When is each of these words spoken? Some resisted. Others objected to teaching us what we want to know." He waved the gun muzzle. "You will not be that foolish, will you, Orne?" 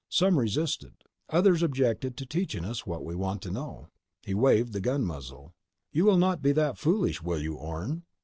Some 0.09 0.39
resisted. 0.39 0.93
Others 1.29 1.61
objected 1.61 2.17
to 2.17 2.25
teaching 2.25 2.65
us 2.65 2.87
what 2.87 3.05
we 3.05 3.13
want 3.13 3.43
to 3.43 3.51
know." 3.51 3.89
He 4.23 4.33
waved 4.33 4.73
the 4.73 4.81
gun 4.81 5.05
muzzle. 5.05 5.53
"You 5.91 6.05
will 6.05 6.17
not 6.17 6.41
be 6.41 6.53
that 6.53 6.79
foolish, 6.79 7.21
will 7.21 7.37
you, 7.39 7.53
Orne?" 7.53 8.01